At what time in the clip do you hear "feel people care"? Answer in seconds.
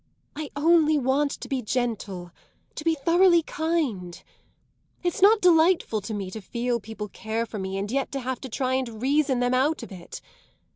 6.41-7.45